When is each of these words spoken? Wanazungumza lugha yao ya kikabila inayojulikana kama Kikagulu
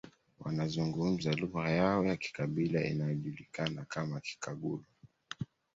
Wanazungumza 0.39 1.31
lugha 1.33 1.69
yao 1.69 2.05
ya 2.05 2.17
kikabila 2.17 2.83
inayojulikana 2.85 3.85
kama 3.85 4.19
Kikagulu 4.21 4.83